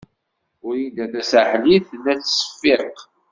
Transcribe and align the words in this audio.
Wrida 0.65 1.05
Tasaḥlit 1.13 1.83
tella 1.89 2.13
tettseffiq. 2.19 2.97